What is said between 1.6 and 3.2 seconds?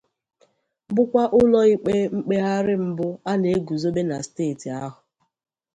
ikpe mkpegharị mbụ